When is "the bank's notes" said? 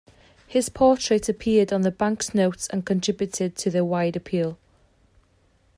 1.81-2.67